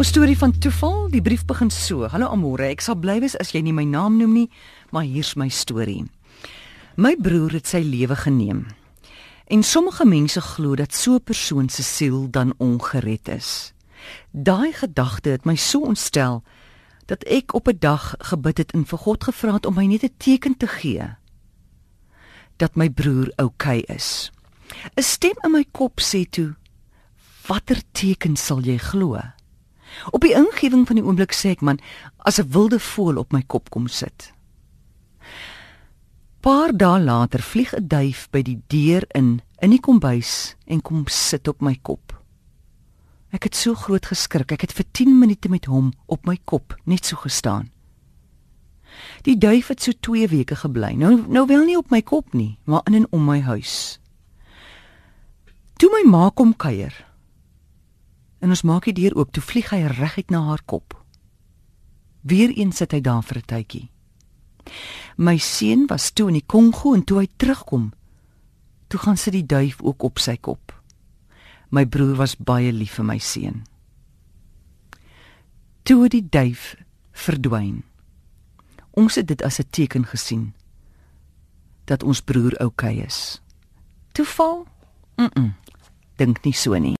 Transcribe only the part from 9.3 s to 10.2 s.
En sommige